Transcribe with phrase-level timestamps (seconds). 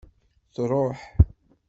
[0.55, 0.99] Truḥ.